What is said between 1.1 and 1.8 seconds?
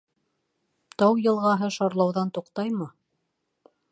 йылғаһы